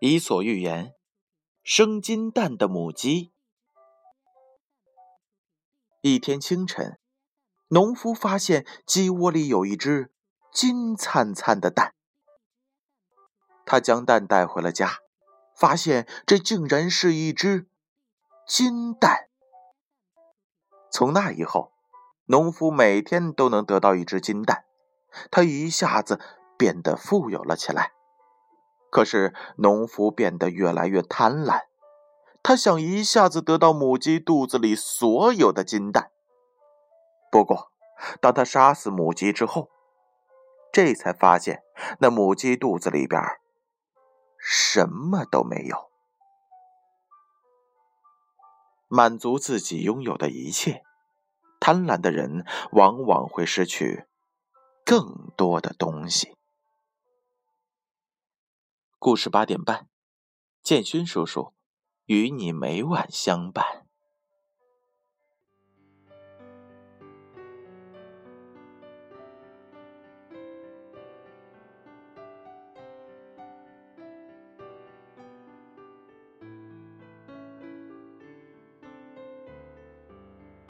[0.08, 0.86] 《伊索寓言》：
[1.62, 3.34] 生金蛋的母鸡。
[6.00, 6.98] 一天清晨，
[7.68, 10.10] 农夫发现鸡窝里有一只
[10.54, 11.94] 金灿灿的蛋。
[13.66, 15.00] 他将蛋带回了家，
[15.54, 17.68] 发现这竟然是一只
[18.48, 19.28] 金蛋。
[20.90, 21.74] 从那以后，
[22.24, 24.64] 农夫每天都能得到一只金蛋，
[25.30, 26.18] 他一下子
[26.56, 27.92] 变得富有了起来。
[28.90, 31.60] 可是，农夫变得越来越贪婪，
[32.42, 36.10] 他想一下子得到母鸡肚子里所有的金蛋。
[37.30, 37.70] 不过，
[38.20, 39.68] 当他杀死母鸡之后，
[40.72, 41.62] 这才发现
[42.00, 43.22] 那母鸡肚子里边
[44.38, 45.90] 什么都没有。
[48.88, 50.82] 满足自己拥有的一切，
[51.60, 54.06] 贪婪的人往往会失去
[54.84, 56.34] 更多的东西。
[59.02, 59.88] 故事八点半，
[60.62, 61.54] 建勋叔叔
[62.04, 63.79] 与你每晚相伴。